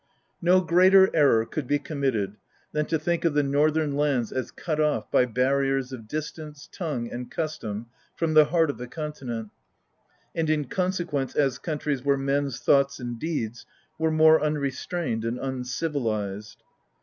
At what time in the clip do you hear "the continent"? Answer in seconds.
8.79-9.51